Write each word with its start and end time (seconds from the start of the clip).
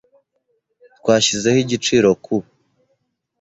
Twashyizeho 0.97 1.57
igiciro 1.65 2.09
ku. 2.23 2.35